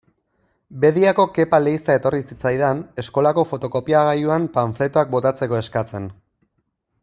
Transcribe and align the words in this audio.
Bediako 0.83 1.25
Kepa 1.35 1.59
Leiza 1.65 1.97
etorri 1.99 2.21
zitzaidan, 2.29 2.81
eskolako 3.03 3.45
fotokopiagailuan 3.53 4.49
panfletoak 4.57 5.13
botatzeko 5.15 5.61
eskatzen. 5.63 6.13